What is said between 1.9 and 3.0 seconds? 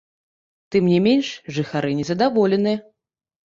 незадаволеныя.